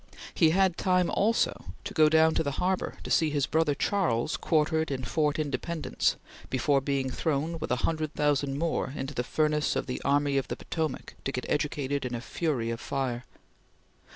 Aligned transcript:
He 0.33 0.49
had 0.49 0.77
time 0.79 1.11
also 1.11 1.65
to 1.83 1.93
go 1.93 2.09
down 2.09 2.33
the 2.33 2.49
harbor 2.49 2.97
to 3.03 3.11
see 3.11 3.29
his 3.29 3.45
brother 3.45 3.75
Charles 3.75 4.35
quartered 4.35 4.89
in 4.89 5.03
Fort 5.03 5.37
Independence 5.37 6.15
before 6.49 6.81
being 6.81 7.11
thrown, 7.11 7.59
with 7.59 7.69
a 7.69 7.75
hundred 7.85 8.15
thousand 8.15 8.57
more, 8.57 8.91
into 8.95 9.13
the 9.13 9.23
furnace 9.23 9.75
of 9.75 9.85
the 9.85 10.01
Army 10.03 10.39
of 10.39 10.47
the 10.47 10.57
Potomac 10.57 11.13
to 11.23 11.31
get 11.31 11.45
educated 11.47 12.03
in 12.03 12.15
a 12.15 12.19
fury 12.21 12.71
of 12.71 12.79
fire. 12.81 13.25